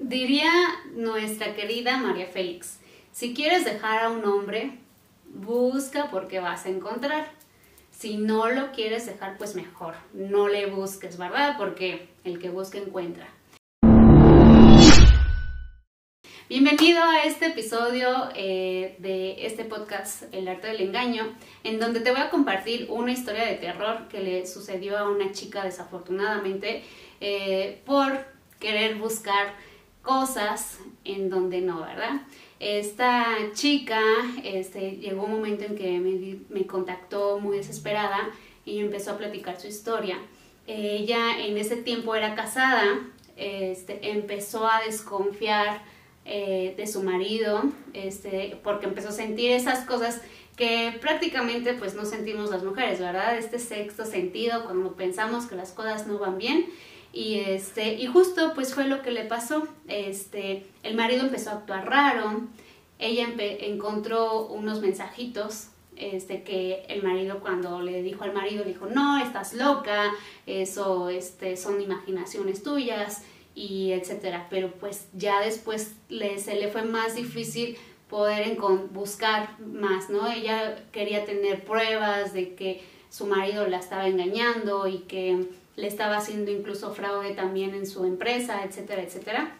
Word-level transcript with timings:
Diría 0.00 0.52
nuestra 0.94 1.56
querida 1.56 1.96
María 1.96 2.28
Félix, 2.28 2.78
si 3.10 3.34
quieres 3.34 3.64
dejar 3.64 4.04
a 4.04 4.10
un 4.10 4.24
hombre, 4.24 4.78
busca 5.26 6.08
porque 6.08 6.38
vas 6.38 6.66
a 6.66 6.68
encontrar. 6.68 7.32
Si 7.90 8.16
no 8.16 8.48
lo 8.48 8.70
quieres 8.70 9.06
dejar, 9.06 9.36
pues 9.38 9.56
mejor, 9.56 9.96
no 10.12 10.46
le 10.46 10.66
busques, 10.66 11.18
¿verdad? 11.18 11.56
Porque 11.58 12.08
el 12.22 12.38
que 12.38 12.48
busca 12.48 12.78
encuentra. 12.78 13.26
Bienvenido 16.48 17.02
a 17.02 17.24
este 17.24 17.46
episodio 17.46 18.28
eh, 18.36 18.94
de 19.00 19.46
este 19.46 19.64
podcast, 19.64 20.32
El 20.32 20.46
arte 20.46 20.68
del 20.68 20.80
engaño, 20.80 21.34
en 21.64 21.80
donde 21.80 21.98
te 21.98 22.12
voy 22.12 22.20
a 22.20 22.30
compartir 22.30 22.86
una 22.88 23.10
historia 23.10 23.44
de 23.44 23.56
terror 23.56 24.06
que 24.06 24.20
le 24.20 24.46
sucedió 24.46 24.96
a 24.96 25.10
una 25.10 25.32
chica 25.32 25.64
desafortunadamente 25.64 26.84
eh, 27.20 27.82
por 27.84 28.24
querer 28.60 28.96
buscar 28.96 29.54
cosas 30.08 30.78
en 31.04 31.28
donde 31.28 31.60
no, 31.60 31.82
¿verdad? 31.82 32.22
Esta 32.60 33.26
chica 33.52 34.00
este, 34.42 34.92
llegó 34.92 35.24
un 35.24 35.32
momento 35.32 35.64
en 35.64 35.76
que 35.76 36.00
me, 36.48 36.66
contactó 36.66 37.38
muy 37.38 37.58
desesperada 37.58 38.30
y 38.64 38.78
empezó 38.78 39.10
a 39.12 39.18
platicar 39.18 39.60
su 39.60 39.66
historia. 39.66 40.18
Ella 40.66 41.38
en 41.44 41.58
ese 41.58 41.76
tiempo 41.76 42.14
era 42.14 42.34
casada, 42.34 43.00
este, 43.36 44.10
empezó 44.10 44.66
a 44.66 44.80
desconfiar 44.80 45.82
eh, 46.24 46.72
de 46.78 46.86
su 46.86 47.02
marido, 47.02 47.64
este, 47.92 48.58
porque 48.64 48.86
empezó 48.86 49.10
a 49.10 49.12
sentir 49.12 49.52
esas 49.52 49.84
cosas 49.84 50.22
que 50.58 50.98
prácticamente 51.00 51.72
pues 51.74 51.94
no 51.94 52.04
sentimos 52.04 52.50
las 52.50 52.64
mujeres, 52.64 52.98
¿verdad? 53.00 53.38
Este 53.38 53.60
sexto 53.60 54.04
sentido 54.04 54.64
cuando 54.64 54.94
pensamos 54.94 55.46
que 55.46 55.54
las 55.54 55.70
cosas 55.70 56.08
no 56.08 56.18
van 56.18 56.36
bien 56.36 56.66
y 57.12 57.36
este, 57.36 57.94
y 57.94 58.06
justo 58.06 58.52
pues 58.54 58.74
fue 58.74 58.84
lo 58.84 59.00
que 59.00 59.12
le 59.12 59.24
pasó. 59.24 59.66
Este, 59.86 60.66
el 60.82 60.96
marido 60.96 61.22
empezó 61.22 61.50
a 61.50 61.54
actuar 61.54 61.88
raro, 61.88 62.42
ella 62.98 63.28
encontró 63.38 64.46
unos 64.46 64.80
mensajitos 64.80 65.68
este, 65.96 66.42
que 66.42 66.84
el 66.88 67.02
marido 67.02 67.40
cuando 67.40 67.80
le 67.80 68.02
dijo 68.02 68.24
al 68.24 68.32
marido, 68.32 68.64
dijo, 68.64 68.86
no, 68.86 69.22
estás 69.22 69.54
loca, 69.54 70.12
eso 70.46 71.08
este, 71.08 71.56
son 71.56 71.80
imaginaciones 71.80 72.64
tuyas 72.64 73.22
y 73.54 73.92
etcétera. 73.92 74.48
Pero 74.50 74.72
pues 74.72 75.06
ya 75.12 75.40
después 75.40 75.94
se 76.08 76.54
le 76.56 76.68
fue 76.68 76.82
más 76.82 77.14
difícil 77.14 77.78
poder 78.08 78.56
buscar 78.92 79.58
más, 79.60 80.10
¿no? 80.10 80.30
Ella 80.30 80.84
quería 80.92 81.24
tener 81.24 81.64
pruebas 81.64 82.32
de 82.32 82.54
que 82.54 82.82
su 83.10 83.26
marido 83.26 83.66
la 83.66 83.78
estaba 83.78 84.06
engañando 84.06 84.86
y 84.86 84.98
que 85.00 85.46
le 85.76 85.86
estaba 85.86 86.16
haciendo 86.16 86.50
incluso 86.50 86.92
fraude 86.94 87.34
también 87.34 87.74
en 87.74 87.86
su 87.86 88.04
empresa, 88.04 88.64
etcétera, 88.64 89.02
etcétera. 89.02 89.56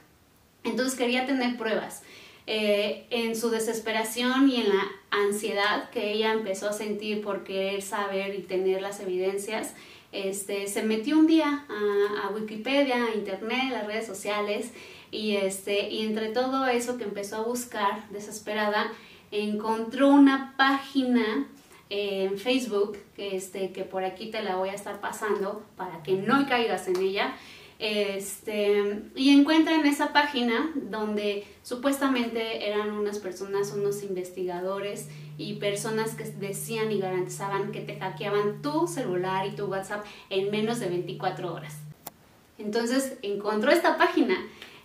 Entonces 0.64 0.98
quería 0.98 1.26
tener 1.26 1.56
pruebas. 1.56 2.02
Eh, 2.50 3.06
en 3.10 3.36
su 3.36 3.50
desesperación 3.50 4.48
y 4.48 4.62
en 4.62 4.70
la 4.70 4.86
ansiedad 5.10 5.90
que 5.90 6.12
ella 6.12 6.32
empezó 6.32 6.70
a 6.70 6.72
sentir 6.72 7.20
por 7.20 7.44
querer 7.44 7.82
saber 7.82 8.34
y 8.34 8.42
tener 8.42 8.80
las 8.80 9.00
evidencias, 9.00 9.74
este, 10.12 10.66
se 10.66 10.82
metió 10.82 11.18
un 11.18 11.26
día 11.26 11.66
a, 11.68 12.26
a 12.26 12.30
Wikipedia, 12.30 13.04
a 13.04 13.14
Internet, 13.14 13.64
a 13.68 13.72
las 13.72 13.86
redes 13.86 14.06
sociales 14.06 14.72
y, 15.10 15.36
este, 15.36 15.90
y 15.90 16.04
entre 16.04 16.28
todo 16.28 16.66
eso 16.66 16.98
que 16.98 17.04
empezó 17.04 17.36
a 17.36 17.42
buscar 17.42 18.08
desesperada, 18.10 18.92
encontró 19.30 20.08
una 20.08 20.54
página 20.56 21.46
en 21.90 22.38
Facebook, 22.38 22.98
que, 23.16 23.36
este, 23.36 23.72
que 23.72 23.84
por 23.84 24.04
aquí 24.04 24.30
te 24.30 24.42
la 24.42 24.56
voy 24.56 24.68
a 24.68 24.74
estar 24.74 25.00
pasando 25.00 25.62
para 25.76 26.02
que 26.02 26.14
no 26.14 26.46
caigas 26.46 26.88
en 26.88 26.96
ella. 26.96 27.34
Este, 27.78 29.04
y 29.14 29.30
encuentran 29.30 29.86
esa 29.86 30.12
página 30.12 30.72
donde 30.74 31.46
supuestamente 31.62 32.68
eran 32.68 32.90
unas 32.90 33.20
personas, 33.20 33.72
unos 33.72 34.02
investigadores 34.02 35.08
y 35.36 35.54
personas 35.54 36.16
que 36.16 36.24
decían 36.24 36.90
y 36.90 36.98
garantizaban 36.98 37.70
que 37.70 37.80
te 37.80 37.96
hackeaban 37.96 38.62
tu 38.62 38.88
celular 38.88 39.46
y 39.46 39.54
tu 39.54 39.66
WhatsApp 39.66 40.04
en 40.28 40.50
menos 40.50 40.80
de 40.80 40.88
24 40.88 41.54
horas. 41.54 41.76
Entonces 42.58 43.16
encontró 43.22 43.70
esta 43.70 43.96
página, 43.96 44.36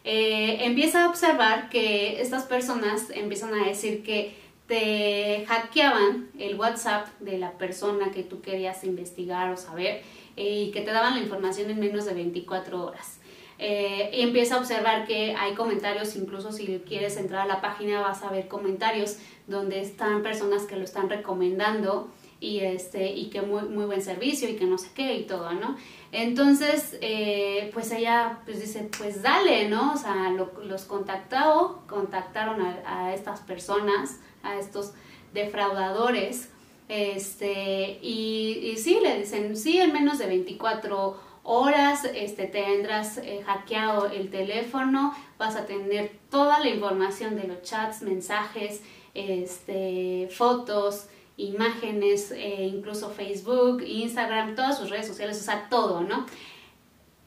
eh, 0.03 0.65
empieza 0.65 1.05
a 1.05 1.09
observar 1.09 1.69
que 1.69 2.21
estas 2.21 2.43
personas 2.43 3.09
empiezan 3.11 3.53
a 3.53 3.67
decir 3.67 4.03
que 4.03 4.35
te 4.67 5.45
hackeaban 5.47 6.29
el 6.39 6.55
WhatsApp 6.55 7.07
de 7.19 7.37
la 7.37 7.51
persona 7.53 8.11
que 8.11 8.23
tú 8.23 8.41
querías 8.41 8.83
investigar 8.83 9.51
o 9.51 9.57
saber 9.57 10.01
eh, 10.35 10.63
y 10.63 10.71
que 10.71 10.81
te 10.81 10.91
daban 10.91 11.15
la 11.15 11.21
información 11.21 11.69
en 11.69 11.79
menos 11.79 12.05
de 12.05 12.13
24 12.13 12.85
horas. 12.85 13.19
Eh, 13.59 14.09
y 14.13 14.21
empieza 14.21 14.55
a 14.55 14.59
observar 14.59 15.05
que 15.05 15.35
hay 15.35 15.53
comentarios, 15.53 16.15
incluso 16.15 16.51
si 16.51 16.81
quieres 16.87 17.17
entrar 17.17 17.41
a 17.41 17.45
la 17.45 17.61
página 17.61 18.01
vas 18.01 18.23
a 18.23 18.29
ver 18.29 18.47
comentarios 18.47 19.17
donde 19.47 19.79
están 19.79 20.23
personas 20.23 20.63
que 20.63 20.75
lo 20.75 20.83
están 20.83 21.09
recomendando 21.09 22.09
y, 22.43 22.59
este, 22.59 23.09
y 23.13 23.29
que 23.29 23.41
muy, 23.41 23.63
muy 23.63 23.85
buen 23.85 24.01
servicio 24.01 24.49
y 24.49 24.55
que 24.55 24.65
no 24.65 24.77
sé 24.77 24.89
qué 24.93 25.15
y 25.15 25.23
todo, 25.23 25.53
¿no? 25.53 25.77
Entonces, 26.11 26.97
eh, 26.99 27.71
pues 27.73 27.89
ella 27.93 28.39
pues 28.43 28.59
dice, 28.59 28.89
pues 28.97 29.21
dale, 29.21 29.69
¿no? 29.69 29.93
O 29.93 29.97
sea, 29.97 30.29
los 30.29 30.83
contactó, 30.83 31.83
contactaron 31.87 32.61
a 32.85 33.13
estas 33.13 33.39
personas, 33.39 34.19
a 34.43 34.59
estos 34.59 34.91
defraudadores. 35.33 36.49
Este, 36.89 37.97
y, 38.01 38.75
sí, 38.77 38.99
le 39.01 39.19
dicen, 39.19 39.55
sí, 39.55 39.79
en 39.79 39.93
menos 39.93 40.17
de 40.17 40.27
24 40.27 41.17
horas 41.43 42.03
este, 42.13 42.45
tendrás 42.47 43.19
eh, 43.19 43.41
hackeado 43.45 44.07
el 44.07 44.29
teléfono, 44.29 45.15
vas 45.37 45.55
a 45.55 45.65
tener 45.65 46.11
toda 46.29 46.59
la 46.59 46.67
información 46.67 47.37
de 47.37 47.47
los 47.47 47.61
chats, 47.63 48.01
mensajes, 48.01 48.81
este, 49.13 50.27
fotos, 50.29 51.07
imágenes, 51.37 52.31
eh, 52.31 52.69
incluso 52.73 53.09
Facebook, 53.09 53.83
Instagram, 53.85 54.55
todas 54.55 54.77
sus 54.77 54.89
redes 54.89 55.07
sociales, 55.07 55.39
o 55.39 55.43
sea, 55.43 55.67
todo, 55.69 56.01
¿no? 56.01 56.25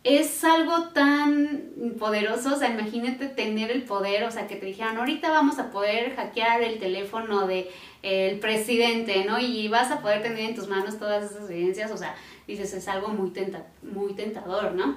es 0.07 0.45
algo 0.45 0.91
tan 0.91 1.73
poderoso, 1.99 2.55
o 2.55 2.57
sea, 2.57 2.71
imagínate 2.71 3.27
tener 3.27 3.73
el 3.73 3.83
poder, 3.83 4.23
o 4.23 4.31
sea, 4.31 4.47
que 4.47 4.55
te 4.55 4.67
dijeran, 4.67 4.97
ahorita 4.99 5.31
vamos 5.31 5.59
a 5.59 5.73
poder 5.73 6.15
hackear 6.15 6.63
el 6.63 6.79
teléfono 6.79 7.49
de 7.49 7.69
el 8.03 8.39
presidente, 8.39 9.25
¿no? 9.25 9.41
Y 9.41 9.67
vas 9.67 9.91
a 9.91 10.01
poder 10.01 10.23
tener 10.23 10.39
en 10.39 10.55
tus 10.55 10.69
manos 10.69 11.01
todas 11.01 11.29
esas 11.29 11.51
evidencias, 11.51 11.91
o 11.91 11.97
sea, 11.97 12.15
dices, 12.47 12.73
es 12.73 12.87
algo 12.87 13.09
muy, 13.09 13.31
tenta 13.31 13.67
muy 13.83 14.15
tentador, 14.15 14.75
¿no? 14.75 14.97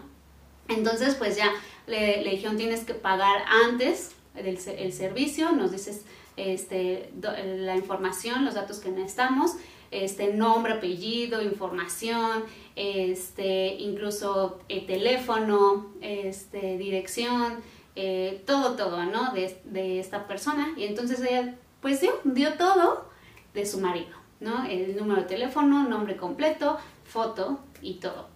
Entonces, 0.68 1.16
pues 1.16 1.36
ya 1.36 1.52
le 1.88 2.24
dijeron, 2.24 2.58
tienes 2.58 2.84
que 2.84 2.94
pagar 2.94 3.42
antes 3.66 4.12
el, 4.36 4.60
el 4.78 4.94
servicio, 4.94 5.54
nos 5.54 5.72
dices 5.72 6.06
este, 6.40 7.12
la 7.22 7.76
información, 7.76 8.46
los 8.46 8.54
datos 8.54 8.80
que 8.80 8.90
necesitamos, 8.90 9.56
este 9.92 10.34
nombre, 10.34 10.74
apellido, 10.74 11.42
información, 11.42 12.44
este, 12.76 13.76
incluso 13.76 14.60
el 14.70 14.86
teléfono, 14.86 15.88
este, 16.02 16.78
dirección, 16.78 17.58
eh, 17.96 18.44
todo, 18.46 18.76
todo, 18.76 19.06
¿no? 19.06 19.34
De, 19.34 20.00
esta 20.00 20.28
persona. 20.28 20.74
Y 20.78 20.86
entonces 20.86 21.22
ella, 21.22 21.56
pues 21.82 22.02
dio, 22.02 22.12
dio 22.24 22.54
todo 22.54 23.10
de 23.54 23.66
su 23.66 23.80
marido, 23.80 24.16
¿no? 24.40 24.66
El 24.66 24.96
número 24.96 25.22
de 25.22 25.28
teléfono, 25.28 25.88
nombre 25.88 26.16
completo, 26.16 26.78
foto 27.04 27.60
y 27.82 27.96
todo. 27.96 28.28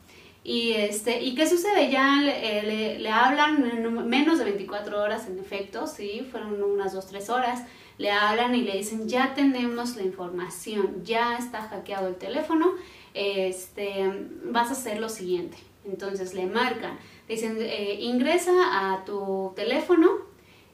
Y, 0.43 0.73
este, 0.73 1.21
¿Y 1.21 1.35
qué 1.35 1.47
sucede? 1.47 1.89
Ya 1.89 2.19
le 2.19 3.09
hablan 3.09 4.09
menos 4.09 4.39
de 4.39 4.43
24 4.45 5.01
horas, 5.01 5.27
en 5.27 5.39
efecto, 5.39 5.87
sí, 5.87 6.27
fueron 6.29 6.61
unas 6.61 6.93
2-3 6.93 7.29
horas 7.29 7.63
le 7.97 8.11
hablan 8.11 8.55
y 8.55 8.61
le 8.61 8.77
dicen, 8.77 9.07
ya 9.07 9.33
tenemos 9.33 9.95
la 9.95 10.03
información, 10.03 11.03
ya 11.03 11.37
está 11.37 11.61
hackeado 11.61 12.07
el 12.07 12.15
teléfono, 12.15 12.73
este, 13.13 14.27
vas 14.45 14.69
a 14.69 14.73
hacer 14.73 14.99
lo 14.99 15.09
siguiente. 15.09 15.57
Entonces 15.85 16.33
le 16.33 16.45
marcan, 16.45 16.97
dicen, 17.27 17.57
eh, 17.59 17.97
ingresa 17.99 18.51
a 18.93 19.05
tu 19.05 19.51
teléfono 19.55 20.09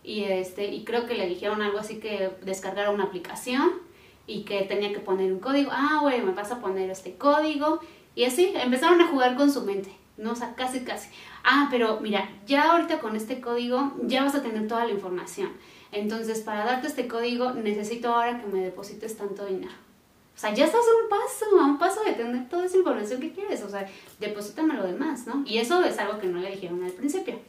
y, 0.03 0.23
este, 0.23 0.67
y 0.67 0.83
creo 0.83 1.05
que 1.07 1.15
le 1.15 1.27
dijeron 1.27 1.61
algo 1.61 1.79
así 1.79 1.99
que 1.99 2.31
descargara 2.43 2.91
una 2.91 3.05
aplicación 3.05 3.71
y 4.27 4.43
que 4.43 4.61
tenía 4.61 4.93
que 4.93 4.99
poner 4.99 5.33
un 5.33 5.39
código. 5.39 5.71
Ah, 5.73 5.99
bueno, 6.01 6.27
me 6.27 6.33
vas 6.33 6.51
a 6.51 6.61
poner 6.61 6.89
este 6.89 7.15
código. 7.15 7.79
Y 8.15 8.25
así 8.25 8.53
empezaron 8.55 9.01
a 9.01 9.07
jugar 9.07 9.35
con 9.35 9.51
su 9.51 9.63
mente. 9.63 9.91
No, 10.17 10.33
casi, 10.55 10.81
casi. 10.81 11.09
Ah, 11.43 11.67
pero 11.71 11.99
mira, 12.01 12.29
ya 12.45 12.71
ahorita 12.71 12.99
con 12.99 13.15
este 13.15 13.41
código 13.41 13.93
ya 14.03 14.23
vas 14.23 14.35
a 14.35 14.43
tener 14.43 14.67
toda 14.67 14.85
la 14.85 14.91
información. 14.91 15.49
Entonces, 15.91 16.39
para 16.41 16.65
darte 16.65 16.87
este 16.87 17.07
código, 17.07 17.51
necesito 17.53 18.13
ahora 18.13 18.39
que 18.39 18.47
me 18.47 18.63
deposites 18.63 19.17
tanto 19.17 19.45
dinero. 19.45 19.73
O 20.35 20.39
sea, 20.39 20.53
ya 20.53 20.65
estás 20.65 20.81
a 20.81 21.03
un 21.03 21.09
paso, 21.09 21.59
a 21.59 21.65
un 21.65 21.77
paso 21.77 22.03
de 22.03 22.13
tener 22.13 22.47
toda 22.47 22.65
esa 22.65 22.77
información 22.77 23.19
que 23.19 23.33
quieres. 23.33 23.61
O 23.63 23.69
sea, 23.69 23.89
deposítame 24.19 24.75
lo 24.75 24.85
demás, 24.85 25.27
¿no? 25.27 25.43
Y 25.45 25.57
eso 25.57 25.83
es 25.83 25.97
algo 25.97 26.19
que 26.19 26.27
no 26.27 26.39
le 26.39 26.51
dijeron 26.51 26.83
al 26.83 26.91
principio. 26.91 27.39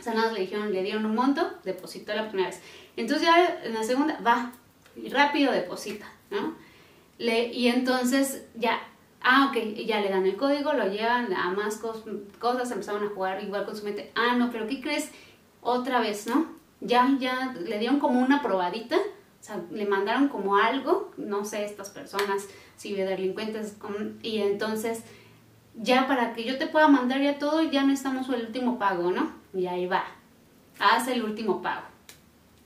O 0.00 0.02
sea, 0.02 0.14
nada 0.14 0.32
le 0.32 0.40
dijeron, 0.40 0.72
le 0.72 0.82
dieron 0.82 1.04
un 1.04 1.14
monto, 1.14 1.48
depositó 1.64 2.14
la 2.14 2.28
primera 2.28 2.48
vez. 2.48 2.60
Entonces 2.96 3.26
ya 3.26 3.60
en 3.62 3.74
la 3.74 3.82
segunda, 3.82 4.18
va, 4.20 4.52
y 4.96 5.08
rápido 5.10 5.52
deposita, 5.52 6.06
¿no? 6.30 6.56
Y 7.18 7.68
entonces 7.68 8.44
ya, 8.54 8.80
ah, 9.20 9.50
ok, 9.50 9.74
ya 9.86 10.00
le 10.00 10.08
dan 10.08 10.24
el 10.24 10.36
código, 10.36 10.72
lo 10.72 10.88
llevan 10.88 11.32
a 11.32 11.50
más 11.50 11.76
cosas, 11.76 12.70
empezaron 12.70 13.04
a 13.04 13.10
jugar 13.10 13.42
igual 13.42 13.64
con 13.64 13.76
su 13.76 13.84
mente. 13.84 14.12
Ah, 14.14 14.36
no, 14.36 14.50
pero 14.50 14.66
¿qué 14.66 14.80
crees? 14.80 15.10
otra 15.60 16.00
vez, 16.00 16.26
¿no? 16.26 16.46
Ya, 16.80 17.16
ya 17.18 17.54
le 17.60 17.78
dieron 17.78 17.98
como 17.98 18.20
una 18.20 18.42
probadita, 18.42 18.96
o 18.96 19.44
sea, 19.44 19.60
le 19.70 19.86
mandaron 19.86 20.28
como 20.28 20.56
algo, 20.56 21.12
no 21.16 21.44
sé, 21.44 21.64
estas 21.64 21.90
personas, 21.90 22.46
si 22.76 22.94
delincuentes, 22.94 23.76
y 24.22 24.38
entonces 24.38 25.02
ya 25.74 26.06
para 26.06 26.34
que 26.34 26.44
yo 26.44 26.58
te 26.58 26.66
pueda 26.66 26.88
mandar 26.88 27.20
ya 27.20 27.38
todo, 27.38 27.62
ya 27.62 27.82
necesitamos 27.82 28.28
el 28.28 28.46
último 28.46 28.78
pago, 28.78 29.10
¿no? 29.10 29.32
Y 29.54 29.66
ahí 29.66 29.86
va, 29.86 30.04
haz 30.78 31.08
el 31.08 31.24
último 31.24 31.62
pago. 31.62 31.86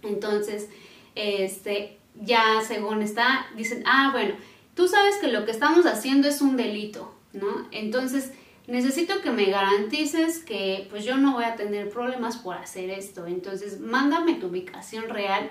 Entonces, 0.02 0.68
este, 1.14 1.98
ya 2.20 2.60
según 2.66 3.02
está, 3.02 3.46
dicen, 3.56 3.82
ah, 3.86 4.10
bueno, 4.12 4.34
tú 4.74 4.88
sabes 4.88 5.16
que 5.16 5.28
lo 5.28 5.44
que 5.44 5.50
estamos 5.50 5.86
haciendo 5.86 6.28
es 6.28 6.40
un 6.40 6.56
delito, 6.56 7.14
¿no? 7.32 7.68
Entonces, 7.70 8.32
necesito 8.66 9.20
que 9.22 9.30
me 9.30 9.46
garantices 9.46 10.44
que 10.44 10.86
pues 10.90 11.04
yo 11.04 11.16
no 11.16 11.32
voy 11.32 11.44
a 11.44 11.56
tener 11.56 11.90
problemas 11.90 12.36
por 12.36 12.56
hacer 12.56 12.90
esto. 12.90 13.26
Entonces, 13.26 13.80
mándame 13.80 14.34
tu 14.34 14.48
ubicación 14.48 15.08
real 15.08 15.50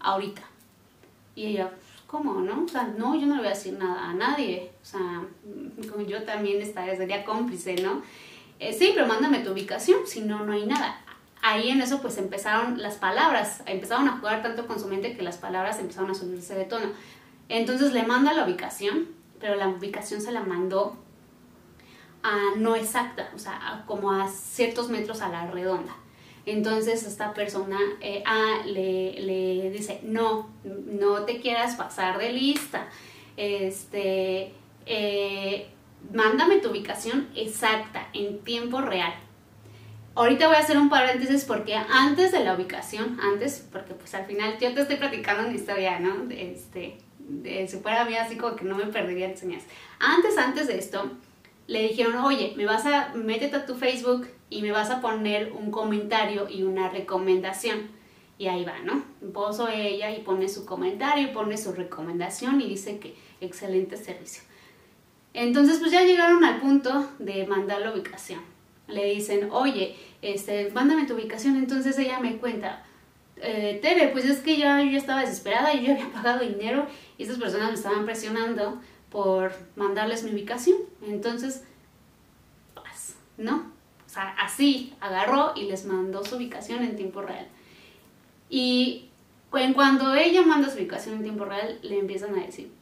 ahorita. 0.00 0.42
Y 1.34 1.46
ella, 1.46 1.70
pues, 1.70 1.86
¿cómo, 2.06 2.40
no? 2.40 2.64
O 2.64 2.68
sea, 2.68 2.84
no, 2.84 3.14
yo 3.14 3.26
no 3.26 3.34
le 3.36 3.40
voy 3.40 3.48
a 3.48 3.54
decir 3.54 3.74
nada 3.74 4.10
a 4.10 4.14
nadie. 4.14 4.70
O 4.82 4.84
sea, 4.84 5.22
yo 6.06 6.22
también 6.24 6.60
estaría, 6.62 6.96
sería 6.96 7.24
cómplice, 7.24 7.76
¿no? 7.76 8.02
Eh, 8.58 8.72
sí, 8.72 8.92
pero 8.94 9.06
mándame 9.06 9.40
tu 9.40 9.50
ubicación, 9.52 10.06
si 10.06 10.20
no, 10.20 10.44
no 10.44 10.52
hay 10.52 10.66
nada. 10.66 11.00
Ahí 11.44 11.70
en 11.70 11.80
eso 11.80 12.00
pues 12.00 12.18
empezaron 12.18 12.80
las 12.80 12.94
palabras, 12.94 13.62
empezaron 13.66 14.08
a 14.08 14.18
jugar 14.18 14.42
tanto 14.42 14.68
con 14.68 14.78
su 14.78 14.86
mente 14.86 15.16
que 15.16 15.22
las 15.22 15.38
palabras 15.38 15.80
empezaron 15.80 16.12
a 16.12 16.14
subirse 16.14 16.54
de 16.54 16.64
tono. 16.64 16.86
Entonces 17.48 17.92
le 17.92 18.04
manda 18.04 18.32
la 18.32 18.44
ubicación, 18.44 19.08
pero 19.40 19.56
la 19.56 19.66
ubicación 19.66 20.20
se 20.20 20.30
la 20.30 20.42
mandó 20.42 21.01
a 22.22 22.56
no 22.56 22.76
exacta, 22.76 23.30
o 23.34 23.38
sea, 23.38 23.84
como 23.86 24.12
a 24.12 24.28
ciertos 24.28 24.88
metros 24.88 25.20
a 25.22 25.28
la 25.28 25.50
redonda. 25.50 25.94
Entonces 26.44 27.04
esta 27.04 27.32
persona 27.34 27.78
eh, 28.00 28.24
le, 28.66 29.20
le, 29.20 29.70
dice, 29.70 30.00
no, 30.02 30.50
no 30.64 31.24
te 31.24 31.40
quieras 31.40 31.76
pasar 31.76 32.18
de 32.18 32.32
lista, 32.32 32.88
este, 33.36 34.52
eh, 34.86 35.68
mándame 36.12 36.58
tu 36.58 36.70
ubicación 36.70 37.28
exacta, 37.36 38.08
en 38.12 38.40
tiempo 38.40 38.80
real. 38.80 39.14
Ahorita 40.14 40.46
voy 40.46 40.56
a 40.56 40.60
hacer 40.60 40.76
un 40.76 40.90
paréntesis 40.90 41.44
porque 41.44 41.74
antes 41.74 42.32
de 42.32 42.44
la 42.44 42.54
ubicación, 42.54 43.18
antes, 43.20 43.66
porque 43.72 43.94
pues 43.94 44.14
al 44.14 44.26
final 44.26 44.58
yo 44.60 44.74
te 44.74 44.82
estoy 44.82 44.96
platicando 44.96 45.44
una 45.44 45.54
historia, 45.54 46.00
¿no? 46.00 46.30
Este, 46.30 46.98
de, 47.18 47.68
mí 48.06 48.16
así 48.16 48.36
como 48.36 48.56
que 48.56 48.64
no 48.64 48.76
me 48.76 48.86
perdería 48.86 49.30
enseñas. 49.30 49.62
Antes, 49.98 50.36
antes 50.36 50.66
de 50.66 50.78
esto, 50.78 51.10
le 51.66 51.88
dijeron, 51.88 52.16
oye, 52.16 52.54
me 52.56 52.66
vas 52.66 52.86
a, 52.86 53.12
métete 53.14 53.56
a 53.56 53.66
tu 53.66 53.74
Facebook 53.74 54.28
y 54.50 54.62
me 54.62 54.72
vas 54.72 54.90
a 54.90 55.00
poner 55.00 55.52
un 55.52 55.70
comentario 55.70 56.48
y 56.48 56.62
una 56.62 56.88
recomendación. 56.88 57.90
Y 58.38 58.48
ahí 58.48 58.64
va, 58.64 58.78
¿no? 58.80 59.04
Poso 59.32 59.68
ella 59.68 60.10
y 60.10 60.22
pone 60.22 60.48
su 60.48 60.64
comentario 60.64 61.28
y 61.28 61.32
pone 61.32 61.56
su 61.56 61.72
recomendación 61.72 62.60
y 62.60 62.68
dice 62.68 62.98
que 62.98 63.14
excelente 63.40 63.96
servicio. 63.96 64.42
Entonces, 65.34 65.78
pues 65.78 65.92
ya 65.92 66.02
llegaron 66.02 66.44
al 66.44 66.60
punto 66.60 67.08
de 67.18 67.46
mandar 67.46 67.80
la 67.80 67.92
ubicación. 67.92 68.40
Le 68.88 69.14
dicen, 69.14 69.48
oye, 69.50 69.96
este, 70.20 70.70
mándame 70.70 71.06
tu 71.06 71.14
ubicación. 71.14 71.56
Entonces 71.56 71.98
ella 71.98 72.18
me 72.20 72.36
cuenta, 72.36 72.84
eh, 73.36 73.78
Tere, 73.80 74.08
pues 74.08 74.24
es 74.24 74.40
que 74.40 74.56
ya 74.56 74.82
yo 74.82 74.98
estaba 74.98 75.20
desesperada 75.20 75.72
yo 75.74 75.92
había 75.92 76.12
pagado 76.12 76.40
dinero 76.40 76.86
y 77.18 77.22
estas 77.22 77.38
personas 77.38 77.68
me 77.68 77.74
estaban 77.74 78.04
presionando 78.04 78.80
por 79.12 79.52
mandarles 79.76 80.24
mi 80.24 80.32
ubicación. 80.32 80.78
Entonces, 81.02 81.64
pues, 82.74 83.16
¿no? 83.36 83.70
O 84.06 84.08
sea, 84.08 84.34
así 84.40 84.94
agarró 85.00 85.52
y 85.54 85.64
les 85.64 85.84
mandó 85.84 86.24
su 86.24 86.36
ubicación 86.36 86.82
en 86.82 86.96
tiempo 86.96 87.20
real. 87.22 87.46
Y 88.48 89.10
cuando 89.74 90.14
ella 90.14 90.42
manda 90.42 90.68
su 90.68 90.78
ubicación 90.78 91.16
en 91.16 91.22
tiempo 91.22 91.44
real, 91.44 91.78
le 91.82 91.98
empiezan 91.98 92.38
a 92.38 92.44
decir, 92.44 92.72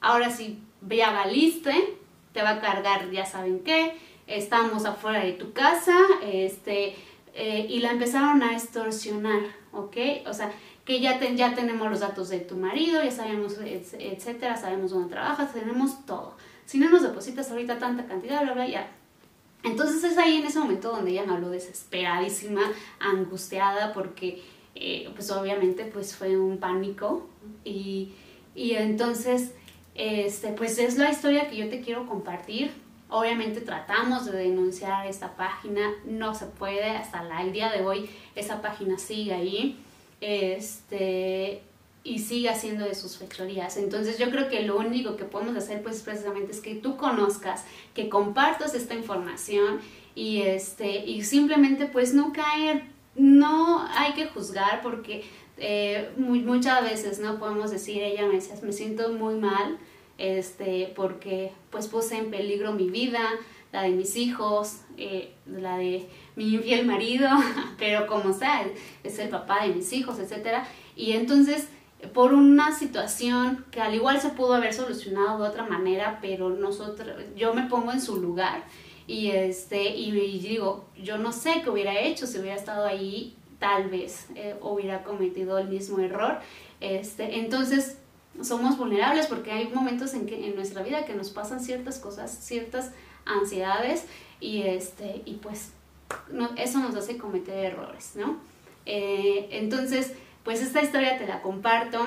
ahora 0.00 0.30
sí, 0.30 0.62
ya 0.88 1.10
valiste, 1.12 1.98
te 2.32 2.42
va 2.42 2.50
a 2.50 2.60
cargar 2.60 3.10
ya 3.10 3.24
saben 3.24 3.60
qué, 3.60 3.96
estamos 4.26 4.84
afuera 4.84 5.24
de 5.24 5.32
tu 5.32 5.52
casa, 5.52 5.96
este, 6.22 6.96
eh, 7.36 7.66
y 7.68 7.80
la 7.80 7.90
empezaron 7.90 8.42
a 8.42 8.54
extorsionar, 8.54 9.42
¿ok? 9.72 9.96
O 10.26 10.32
sea, 10.32 10.50
que 10.86 11.00
ya, 11.00 11.20
ya 11.20 11.54
tenemos 11.54 11.90
los 11.90 12.00
datos 12.00 12.30
de 12.30 12.40
tu 12.40 12.56
marido, 12.56 13.02
ya 13.04 13.10
sabemos, 13.10 13.56
etcétera, 13.60 14.56
sabemos 14.56 14.92
dónde 14.92 15.10
trabajas, 15.10 15.52
tenemos 15.52 16.06
todo. 16.06 16.36
Si 16.64 16.78
no 16.78 16.88
nos 16.88 17.02
depositas 17.02 17.50
ahorita 17.50 17.78
tanta 17.78 18.06
cantidad, 18.06 18.42
bla, 18.42 18.54
bla, 18.54 18.66
ya. 18.66 18.90
Entonces 19.64 20.02
es 20.04 20.16
ahí 20.16 20.36
en 20.36 20.46
ese 20.46 20.58
momento 20.58 20.90
donde 20.92 21.10
ella 21.10 21.24
me 21.24 21.34
habló 21.34 21.50
desesperadísima, 21.50 22.62
angustiada, 23.00 23.92
porque 23.92 24.42
eh, 24.74 25.10
pues 25.14 25.30
obviamente 25.30 25.84
pues 25.84 26.16
fue 26.16 26.38
un 26.38 26.58
pánico 26.58 27.26
y, 27.64 28.12
y 28.54 28.72
entonces 28.72 29.52
este, 29.94 30.48
pues 30.48 30.78
es 30.78 30.98
la 30.98 31.10
historia 31.10 31.50
que 31.50 31.56
yo 31.56 31.68
te 31.68 31.80
quiero 31.80 32.06
compartir. 32.06 32.70
Obviamente 33.08 33.60
tratamos 33.60 34.26
de 34.26 34.36
denunciar 34.36 35.06
esta 35.06 35.36
página, 35.36 35.92
no 36.06 36.34
se 36.34 36.46
puede, 36.46 36.90
hasta 36.90 37.22
el 37.40 37.52
día 37.52 37.70
de 37.70 37.84
hoy 37.84 38.10
esa 38.34 38.60
página 38.60 38.98
sigue 38.98 39.32
ahí 39.32 39.78
este, 40.20 41.62
y 42.02 42.18
sigue 42.18 42.48
haciendo 42.48 42.84
de 42.84 42.96
sus 42.96 43.16
fechorías. 43.16 43.76
Entonces 43.76 44.18
yo 44.18 44.30
creo 44.30 44.48
que 44.48 44.62
lo 44.62 44.76
único 44.78 45.16
que 45.16 45.24
podemos 45.24 45.56
hacer 45.56 45.82
pues 45.82 46.02
precisamente 46.02 46.50
es 46.50 46.60
que 46.60 46.74
tú 46.74 46.96
conozcas, 46.96 47.64
que 47.94 48.08
compartas 48.08 48.74
esta 48.74 48.94
información 48.94 49.80
y, 50.16 50.42
este, 50.42 51.04
y 51.04 51.22
simplemente 51.22 51.86
pues 51.86 52.12
no 52.12 52.32
caer, 52.32 52.84
no 53.14 53.86
hay 53.88 54.14
que 54.14 54.26
juzgar 54.26 54.82
porque 54.82 55.24
eh, 55.58 56.10
muchas 56.16 56.82
veces 56.82 57.20
no 57.20 57.38
podemos 57.38 57.70
decir, 57.70 58.02
ella 58.02 58.26
me 58.26 58.34
decía, 58.34 58.56
me 58.62 58.72
siento 58.72 59.12
muy 59.12 59.36
mal 59.36 59.78
este, 60.18 60.92
porque 60.94 61.52
pues 61.70 61.88
puse 61.88 62.16
en 62.16 62.30
peligro 62.30 62.72
mi 62.72 62.88
vida, 62.88 63.22
la 63.72 63.82
de 63.82 63.90
mis 63.90 64.16
hijos, 64.16 64.80
eh, 64.96 65.34
la 65.46 65.76
de 65.78 66.08
mi 66.34 66.54
infiel 66.54 66.86
marido, 66.86 67.28
pero 67.78 68.06
como 68.06 68.32
sea, 68.32 68.66
es 69.04 69.18
el 69.18 69.28
papá 69.28 69.66
de 69.66 69.74
mis 69.74 69.92
hijos, 69.92 70.18
etc. 70.18 70.64
Y 70.94 71.12
entonces, 71.12 71.68
por 72.14 72.32
una 72.32 72.72
situación 72.72 73.64
que 73.70 73.80
al 73.80 73.94
igual 73.94 74.20
se 74.20 74.30
pudo 74.30 74.54
haber 74.54 74.72
solucionado 74.72 75.42
de 75.42 75.48
otra 75.48 75.64
manera, 75.64 76.18
pero 76.20 76.50
nosotros, 76.50 77.16
yo 77.36 77.54
me 77.54 77.64
pongo 77.64 77.92
en 77.92 78.00
su 78.00 78.16
lugar 78.16 78.64
y, 79.06 79.28
este, 79.30 79.96
y, 79.96 80.10
digo, 80.10 80.86
yo 81.00 81.18
no 81.18 81.32
sé 81.32 81.60
qué 81.62 81.70
hubiera 81.70 81.98
hecho 82.00 82.26
si 82.26 82.38
hubiera 82.38 82.56
estado 82.56 82.86
ahí, 82.86 83.36
tal 83.58 83.88
vez 83.88 84.26
eh, 84.34 84.56
hubiera 84.60 85.04
cometido 85.04 85.58
el 85.58 85.68
mismo 85.68 86.00
error. 86.00 86.38
Este, 86.80 87.38
entonces, 87.38 87.98
somos 88.42 88.76
vulnerables 88.76 89.26
porque 89.26 89.52
hay 89.52 89.68
momentos 89.68 90.14
en 90.14 90.26
que 90.26 90.46
en 90.46 90.54
nuestra 90.54 90.82
vida 90.82 91.04
que 91.04 91.14
nos 91.14 91.30
pasan 91.30 91.60
ciertas 91.60 91.98
cosas, 91.98 92.30
ciertas 92.30 92.92
ansiedades 93.24 94.04
y 94.40 94.62
este 94.62 95.22
y 95.24 95.34
pues 95.34 95.72
eso 96.56 96.78
nos 96.78 96.94
hace 96.94 97.18
cometer 97.18 97.72
errores, 97.72 98.12
¿no? 98.14 98.36
Eh, 98.84 99.48
entonces, 99.50 100.12
pues 100.44 100.62
esta 100.62 100.82
historia 100.82 101.18
te 101.18 101.26
la 101.26 101.42
comparto, 101.42 102.06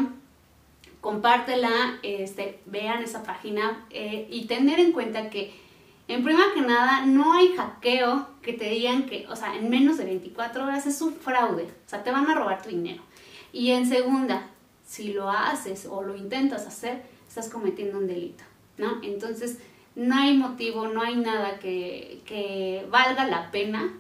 compártela, 1.02 2.00
este, 2.04 2.62
vean 2.66 3.04
esa 3.04 3.24
página 3.24 3.86
eh, 3.90 4.28
y 4.30 4.46
tener 4.46 4.80
en 4.80 4.92
cuenta 4.92 5.30
que, 5.30 5.54
en 6.08 6.24
primera 6.24 6.48
que 6.54 6.62
nada, 6.62 7.06
no 7.06 7.34
hay 7.34 7.56
hackeo 7.56 8.28
que 8.42 8.54
te 8.54 8.70
digan 8.70 9.06
que, 9.06 9.28
o 9.28 9.36
sea, 9.36 9.56
en 9.56 9.70
menos 9.70 9.98
de 9.98 10.06
24 10.06 10.64
horas 10.64 10.88
es 10.88 11.02
un 11.02 11.14
fraude, 11.14 11.64
o 11.64 11.90
sea, 11.90 12.04
te 12.04 12.12
van 12.12 12.30
a 12.30 12.36
robar 12.36 12.62
tu 12.62 12.70
dinero. 12.70 13.04
Y 13.52 13.72
en 13.72 13.88
segunda, 13.88 14.48
si 14.90 15.14
lo 15.14 15.30
haces 15.30 15.86
o 15.86 16.02
lo 16.02 16.18
intentas 16.18 16.66
hacer, 16.66 17.04
estás 17.28 17.48
cometiendo 17.48 18.00
un 18.00 18.08
delito, 18.08 18.44
¿no? 18.80 19.04
Entonces, 19.04 19.60
no 19.94 20.16
hay 20.16 20.36
motivo, 20.36 20.88
no 20.88 21.04
hay 21.04 21.16
nada 21.16 21.60
que, 21.60 22.22
que 22.26 22.88
valga 22.90 23.28
la 23.28 23.52
pena 23.52 23.94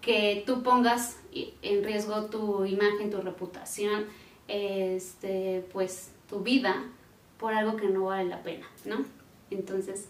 que 0.00 0.42
tú 0.44 0.64
pongas 0.64 1.20
en 1.32 1.84
riesgo 1.84 2.24
tu 2.24 2.64
imagen, 2.64 3.08
tu 3.08 3.20
reputación, 3.20 4.06
este, 4.48 5.64
pues 5.72 6.10
tu 6.28 6.40
vida 6.40 6.84
por 7.38 7.54
algo 7.54 7.76
que 7.76 7.86
no 7.86 8.06
vale 8.06 8.28
la 8.28 8.42
pena, 8.42 8.66
¿no? 8.84 9.04
Entonces, 9.52 10.08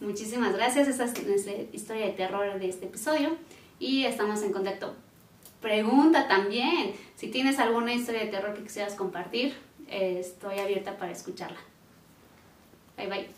muchísimas 0.00 0.54
gracias. 0.54 0.88
Esa 0.88 1.04
es 1.04 1.46
la 1.46 1.52
historia 1.74 2.06
de 2.06 2.12
terror 2.12 2.58
de 2.58 2.70
este 2.70 2.86
episodio 2.86 3.36
y 3.78 4.04
estamos 4.06 4.42
en 4.42 4.52
contacto. 4.52 4.94
Pregunta 5.60 6.28
también, 6.28 6.94
si 7.16 7.28
tienes 7.28 7.58
alguna 7.58 7.92
historia 7.92 8.20
de 8.20 8.30
terror 8.30 8.54
que 8.54 8.62
quisieras 8.62 8.94
compartir, 8.94 9.54
estoy 9.88 10.58
abierta 10.58 10.96
para 10.96 11.12
escucharla. 11.12 11.58
Bye 12.96 13.08
bye. 13.08 13.35